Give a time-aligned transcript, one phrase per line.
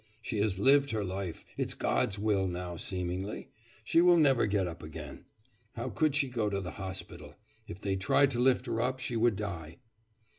[0.19, 3.49] She has lived her life; it's God's will now seemingly.
[3.83, 5.25] She will never get up again.
[5.75, 7.35] How could she go to the hospital?
[7.67, 9.77] If they tried to lift her up, she would die.